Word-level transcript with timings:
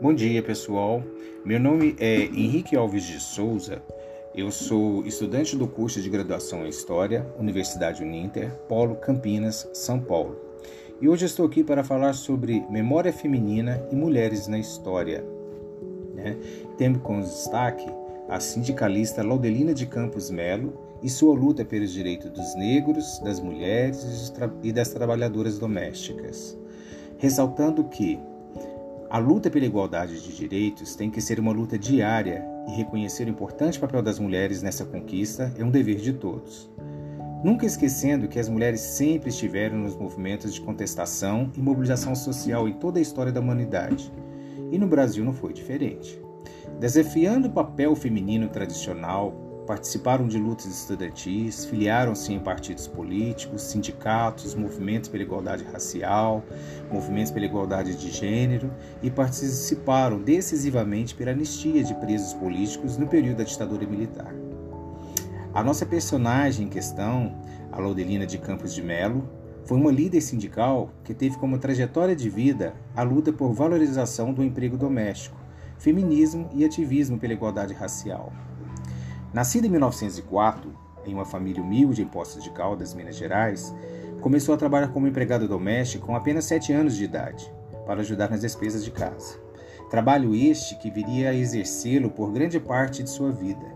Bom 0.00 0.14
dia, 0.14 0.40
pessoal. 0.40 1.02
Meu 1.44 1.58
nome 1.58 1.96
é 1.98 2.22
Henrique 2.26 2.76
Alves 2.76 3.02
de 3.02 3.18
Souza. 3.18 3.82
Eu 4.32 4.48
sou 4.48 5.04
estudante 5.04 5.56
do 5.56 5.66
curso 5.66 6.00
de 6.00 6.08
graduação 6.08 6.64
em 6.64 6.68
História, 6.68 7.26
Universidade 7.36 8.04
Uninter, 8.04 8.48
Polo 8.68 8.94
Campinas, 8.94 9.68
São 9.72 9.98
Paulo. 9.98 10.38
E 11.00 11.08
hoje 11.08 11.24
estou 11.24 11.44
aqui 11.44 11.64
para 11.64 11.82
falar 11.82 12.12
sobre 12.12 12.64
memória 12.70 13.12
feminina 13.12 13.84
e 13.90 13.96
mulheres 13.96 14.46
na 14.46 14.56
história. 14.56 15.24
Né? 16.14 16.36
Tendo 16.76 17.00
como 17.00 17.20
destaque 17.20 17.86
a 18.28 18.38
sindicalista 18.38 19.24
Laudelina 19.24 19.74
de 19.74 19.84
Campos 19.84 20.30
Melo 20.30 20.74
e 21.02 21.10
sua 21.10 21.34
luta 21.34 21.64
pelos 21.64 21.92
direitos 21.92 22.30
dos 22.30 22.54
negros, 22.54 23.18
das 23.24 23.40
mulheres 23.40 24.32
e 24.62 24.70
das 24.70 24.90
trabalhadoras 24.90 25.58
domésticas. 25.58 26.56
Ressaltando 27.18 27.82
que 27.82 28.20
a 29.10 29.16
luta 29.16 29.50
pela 29.50 29.64
igualdade 29.64 30.20
de 30.20 30.36
direitos 30.36 30.94
tem 30.94 31.10
que 31.10 31.20
ser 31.20 31.40
uma 31.40 31.50
luta 31.50 31.78
diária 31.78 32.44
e 32.66 32.72
reconhecer 32.72 33.26
o 33.26 33.30
importante 33.30 33.78
papel 33.78 34.02
das 34.02 34.18
mulheres 34.18 34.60
nessa 34.62 34.84
conquista 34.84 35.50
é 35.56 35.64
um 35.64 35.70
dever 35.70 35.96
de 35.96 36.12
todos. 36.12 36.70
Nunca 37.42 37.64
esquecendo 37.64 38.28
que 38.28 38.38
as 38.38 38.50
mulheres 38.50 38.80
sempre 38.80 39.30
estiveram 39.30 39.78
nos 39.78 39.96
movimentos 39.96 40.52
de 40.52 40.60
contestação 40.60 41.50
e 41.56 41.60
mobilização 41.60 42.14
social 42.14 42.68
em 42.68 42.74
toda 42.74 42.98
a 42.98 43.02
história 43.02 43.32
da 43.32 43.40
humanidade. 43.40 44.12
E 44.70 44.78
no 44.78 44.86
Brasil 44.86 45.24
não 45.24 45.32
foi 45.32 45.54
diferente. 45.54 46.20
Desafiando 46.78 47.48
o 47.48 47.52
papel 47.52 47.96
feminino 47.96 48.48
tradicional, 48.48 49.47
participaram 49.68 50.26
de 50.26 50.38
lutas 50.38 50.64
estudantis, 50.64 51.66
filiaram-se 51.66 52.32
em 52.32 52.40
partidos 52.40 52.86
políticos, 52.86 53.60
sindicatos, 53.60 54.54
movimentos 54.54 55.10
pela 55.10 55.22
igualdade 55.22 55.62
racial, 55.62 56.42
movimentos 56.90 57.30
pela 57.30 57.44
igualdade 57.44 57.94
de 57.94 58.10
gênero 58.10 58.72
e 59.02 59.10
participaram 59.10 60.22
decisivamente 60.22 61.14
pela 61.14 61.32
anistia 61.32 61.84
de 61.84 61.94
presos 61.96 62.32
políticos 62.32 62.96
no 62.96 63.06
período 63.06 63.36
da 63.36 63.44
ditadura 63.44 63.86
militar. 63.86 64.34
A 65.52 65.62
nossa 65.62 65.84
personagem 65.84 66.64
em 66.64 66.70
questão, 66.70 67.36
a 67.70 67.78
Laudelina 67.78 68.24
de 68.24 68.38
Campos 68.38 68.72
de 68.72 68.82
Melo, 68.82 69.28
foi 69.66 69.76
uma 69.76 69.92
líder 69.92 70.22
sindical 70.22 70.90
que 71.04 71.12
teve 71.12 71.36
como 71.36 71.58
trajetória 71.58 72.16
de 72.16 72.30
vida 72.30 72.74
a 72.96 73.02
luta 73.02 73.30
por 73.34 73.52
valorização 73.52 74.32
do 74.32 74.42
emprego 74.42 74.78
doméstico, 74.78 75.36
feminismo 75.76 76.48
e 76.54 76.64
ativismo 76.64 77.18
pela 77.18 77.34
igualdade 77.34 77.74
racial. 77.74 78.32
Nascida 79.32 79.66
em 79.66 79.70
1904, 79.70 80.74
em 81.04 81.12
uma 81.12 81.24
família 81.26 81.62
humilde 81.62 82.00
em 82.00 82.06
Poços 82.06 82.42
de 82.42 82.50
Caldas, 82.50 82.94
Minas 82.94 83.16
Gerais, 83.16 83.74
começou 84.22 84.54
a 84.54 84.58
trabalhar 84.58 84.88
como 84.88 85.06
empregada 85.06 85.46
doméstica 85.46 86.04
com 86.04 86.16
apenas 86.16 86.46
7 86.46 86.72
anos 86.72 86.96
de 86.96 87.04
idade, 87.04 87.52
para 87.86 88.00
ajudar 88.00 88.30
nas 88.30 88.40
despesas 88.40 88.82
de 88.82 88.90
casa. 88.90 89.38
Trabalho 89.90 90.34
este 90.34 90.78
que 90.78 90.90
viria 90.90 91.28
a 91.28 91.34
exercê-lo 91.34 92.10
por 92.10 92.32
grande 92.32 92.58
parte 92.58 93.02
de 93.02 93.10
sua 93.10 93.30
vida. 93.30 93.66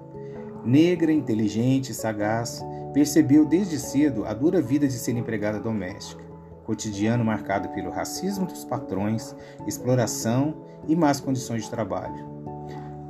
Negra, 0.65 1.13
inteligente 1.13 1.91
e 1.91 1.95
sagaz, 1.95 2.65
percebeu 2.95 3.45
desde 3.45 3.79
cedo 3.79 4.25
a 4.25 4.33
dura 4.33 4.63
vida 4.63 4.89
de 4.89 4.95
ser 4.95 5.17
empregada 5.17 5.61
doméstica, 5.61 6.25
cotidiano 6.65 7.25
marcado 7.25 7.69
pelo 7.71 7.91
racismo 7.91 8.47
dos 8.47 8.65
patrões, 8.65 9.37
exploração 9.67 10.65
e 10.89 10.97
más 10.97 11.21
condições 11.21 11.65
de 11.65 11.71
trabalho. 11.71 12.42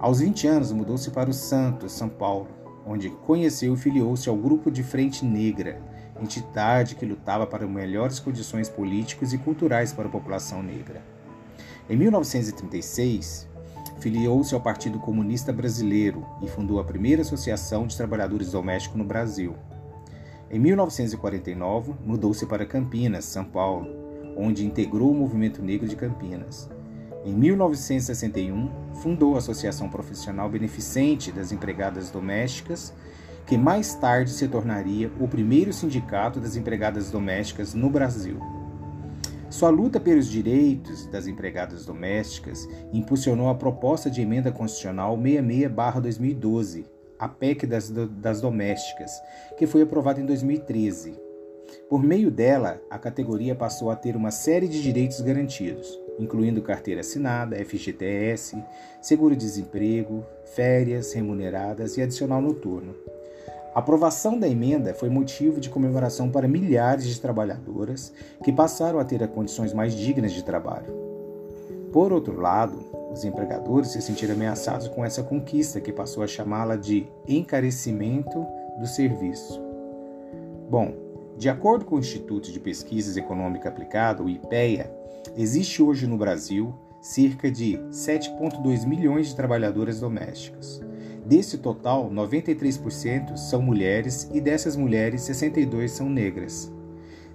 Aos 0.03 0.19
20 0.19 0.48
anos, 0.48 0.72
mudou-se 0.72 1.08
para 1.12 1.31
o 1.31 1.33
Santos, 1.33 1.92
São 1.92 2.08
Paulo, 2.08 2.48
onde 2.84 3.08
conheceu 3.08 3.75
e 3.75 3.77
filiou-se 3.77 4.28
ao 4.28 4.36
Grupo 4.36 4.69
de 4.69 4.83
Frente 4.83 5.25
Negra, 5.25 5.81
entidade 6.20 6.97
que 6.97 7.06
lutava 7.06 7.47
para 7.47 7.69
melhores 7.69 8.19
condições 8.19 8.69
políticas 8.69 9.33
e 9.33 9.39
culturais 9.39 9.92
para 9.92 10.08
a 10.08 10.11
população 10.11 10.61
negra. 10.61 11.05
Em 11.89 11.97
1936, 11.97 13.48
filiou-se 14.01 14.52
ao 14.52 14.61
Partido 14.61 14.98
Comunista 14.98 15.52
Brasileiro 15.52 16.27
e 16.42 16.48
fundou 16.48 16.80
a 16.80 16.85
primeira 16.85 17.23
Associação 17.23 17.86
de 17.86 17.96
Trabalhadores 17.96 18.51
Domésticos 18.51 18.98
no 18.98 19.05
Brasil. 19.05 19.55
Em 20.51 20.58
1949, 20.58 21.95
mudou-se 22.05 22.45
para 22.45 22.67
Campinas, 22.67 23.24
São 23.27 23.45
Paulo, 23.45 23.86
onde 24.36 24.67
integrou 24.67 25.12
o 25.12 25.14
Movimento 25.14 25.62
Negro 25.62 25.86
de 25.86 25.95
Campinas. 25.95 26.68
Em 27.25 27.33
1961, 27.33 28.69
fundou 28.95 29.37
a 29.37 29.39
Associação 29.39 29.89
Profissional 29.89 30.49
Beneficente 30.49 31.31
das 31.31 31.53
Empregadas 31.53 32.11
Domésticas, 32.11 32.93
que 33.47 33.57
mais 33.57 33.95
tarde 33.95 34.31
se 34.31 34.49
tornaria 34.49 35.09
o 35.21 35.29
primeiro 35.29 35.73
sindicato 35.73 36.41
das 36.41 36.57
empregadas 36.57 37.13
domésticas 37.13 37.75
no 37.75 37.89
Brasil. 37.89 38.41
Sua 39.49 39.71
luta 39.71 40.01
pelos 40.01 40.29
direitos 40.29 41.07
das 41.07 41.29
empregadas 41.29 41.85
domésticas 41.85 42.69
impulsionou 42.93 43.49
a 43.49 43.55
proposta 43.55 44.11
de 44.11 44.21
emenda 44.21 44.51
constitucional 44.51 45.17
66-2012, 45.17 46.87
a 47.21 47.29
PEC 47.29 47.67
das, 47.67 47.89
das 47.89 48.41
domésticas, 48.41 49.13
que 49.57 49.67
foi 49.67 49.83
aprovada 49.83 50.21
em 50.21 50.27
2013. 50.27 51.21
Por 51.89 52.03
meio 52.03 52.31
dela, 52.31 52.81
a 52.91 52.99
categoria 52.99 53.55
passou 53.55 53.91
a 53.91 53.97
ter 53.97 54.17
uma 54.17 54.31
série 54.31 54.67
de 54.67 54.83
direitos 54.83 55.21
garantidos, 55.21 56.01
incluindo 56.23 56.63
carteira 56.63 57.01
assinada, 57.01 57.57
FGTS, 57.65 58.57
seguro-desemprego, 59.01 60.25
férias 60.55 61.13
remuneradas 61.13 61.97
e 61.97 62.03
adicional 62.03 62.41
noturno. 62.41 62.95
A 63.75 63.79
aprovação 63.79 64.39
da 64.39 64.47
emenda 64.47 64.93
foi 64.93 65.09
motivo 65.09 65.59
de 65.59 65.71
comemoração 65.71 66.31
para 66.31 66.47
milhares 66.47 67.07
de 67.07 67.21
trabalhadoras 67.21 68.13
que 68.45 68.53
passaram 68.53 68.99
a 68.99 69.05
ter 69.05 69.27
condições 69.29 69.73
mais 69.73 69.95
dignas 69.95 70.33
de 70.33 70.45
trabalho. 70.45 70.93
Por 71.91 72.13
outro 72.13 72.39
lado, 72.39 72.79
os 73.13 73.25
empregadores 73.25 73.91
se 73.91 74.01
sentiram 74.01 74.35
ameaçados 74.35 74.89
com 74.89 75.05
essa 75.05 75.23
conquista 75.23 75.81
que 75.81 75.93
passou 75.93 76.23
a 76.23 76.27
chamá-la 76.27 76.77
de 76.77 77.07
encarecimento 77.27 78.47
do 78.79 78.87
serviço. 78.87 79.61
Bom, 80.71 80.95
de 81.37 81.48
acordo 81.48 81.85
com 81.85 81.97
o 81.97 81.98
Instituto 81.98 82.53
de 82.53 82.61
Pesquisas 82.61 83.17
Econômica 83.17 83.69
Aplicada, 83.69 84.23
o 84.23 84.29
IPEA, 84.29 84.93
existe 85.37 85.83
hoje 85.83 86.07
no 86.07 86.17
Brasil 86.17 86.75
cerca 87.01 87.51
de 87.51 87.79
7,2 87.91 88.87
milhões 88.87 89.29
de 89.29 89.37
trabalhadoras 89.37 89.98
domésticas. 89.98 90.81
Desse 91.25 91.59
total, 91.59 92.11
93% 92.11 93.37
são 93.37 93.63
mulheres 93.63 94.29
e 94.33 94.41
dessas 94.41 94.77
mulheres, 94.77 95.23
62 95.23 95.91
são 95.91 96.09
negras. 96.09 96.71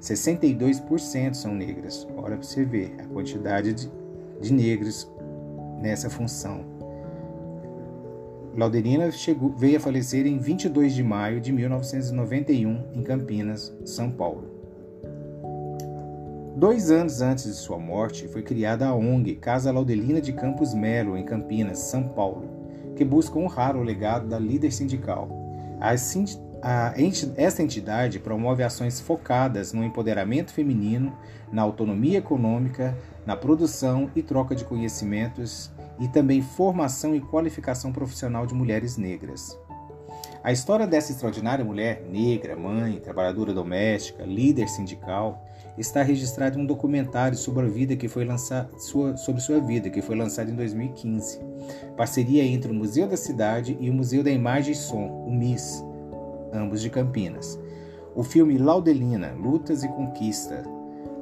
62% 0.02 1.34
são 1.34 1.56
negras. 1.56 2.08
Olha 2.16 2.38
para 2.38 2.44
você 2.44 2.64
ver 2.64 2.96
a 3.00 3.06
quantidade 3.08 3.74
de, 3.74 3.92
de 4.42 4.54
negros 4.54 5.10
nessa 5.82 6.10
função. 6.10 6.77
Lauderina 8.58 9.12
chegou, 9.12 9.52
veio 9.52 9.78
a 9.78 9.80
falecer 9.80 10.26
em 10.26 10.40
22 10.40 10.96
de 10.96 11.04
maio 11.04 11.40
de 11.40 11.52
1991 11.52 12.88
em 12.92 13.04
Campinas, 13.04 13.72
São 13.86 14.10
Paulo. 14.10 14.50
Dois 16.56 16.90
anos 16.90 17.22
antes 17.22 17.46
de 17.46 17.54
sua 17.54 17.78
morte, 17.78 18.28
foi 18.28 18.42
criada 18.42 18.88
a 18.88 18.96
ONG 18.96 19.36
Casa 19.36 19.72
Laudelina 19.72 20.20
de 20.20 20.34
Campos 20.34 20.74
Melo, 20.74 21.16
em 21.16 21.24
Campinas, 21.24 21.78
São 21.78 22.08
Paulo, 22.08 22.50
que 22.96 23.06
busca 23.06 23.38
honrar 23.38 23.78
o 23.78 23.84
legado 23.84 24.28
da 24.28 24.40
líder 24.40 24.72
sindical. 24.72 25.30
Esta 27.38 27.62
entidade 27.62 28.18
promove 28.18 28.64
ações 28.64 29.00
focadas 29.00 29.72
no 29.72 29.84
empoderamento 29.84 30.52
feminino, 30.52 31.16
na 31.52 31.62
autonomia 31.62 32.18
econômica, 32.18 32.98
na 33.24 33.36
produção 33.36 34.10
e 34.16 34.24
troca 34.24 34.56
de 34.56 34.66
conhecimentos 34.66 35.72
e 36.00 36.08
também 36.08 36.42
formação 36.42 37.16
e 37.16 37.22
qualificação 37.22 37.92
profissional 37.92 38.46
de 38.46 38.54
mulheres 38.54 38.98
negras. 38.98 39.58
A 40.44 40.52
história 40.52 40.88
dessa 40.88 41.12
extraordinária 41.12 41.66
mulher 41.66 42.04
negra, 42.10 42.56
mãe, 42.56 43.00
trabalhadora 43.00 43.54
doméstica, 43.54 44.24
líder 44.24 44.70
sindical, 44.70 45.44
está 45.78 46.02
registrada 46.02 46.58
em 46.58 46.62
um 46.62 46.66
documentário 46.66 47.38
sobre 47.38 47.66
a 47.66 47.70
vida 47.70 47.96
que 47.96 48.08
foi 48.08 48.26
lançado 48.26 48.70
sobre 48.80 49.42
sua 49.42 49.60
vida 49.60 49.90
que 49.90 50.02
foi 50.02 50.16
lançado 50.16 50.50
em 50.50 50.56
2015. 50.56 51.40
Parceria 51.96 52.44
entre 52.44 52.72
o 52.72 52.74
Museu 52.74 53.08
da 53.08 53.18
Cidade 53.18 53.78
e 53.80 53.90
o 53.90 53.94
Museu 53.94 54.24
da 54.24 54.32
Imagem 54.32 54.72
e 54.72 54.76
Som, 54.76 55.26
o 55.28 55.32
MIS, 55.32 55.84
ambos 56.54 56.82
de 56.82 56.90
Campinas. 56.90 57.60
O 58.16 58.24
filme 58.24 58.58
Laudelina, 58.58 59.34
Lutas 59.34 59.84
e 59.84 59.88
Conquista, 59.90 60.64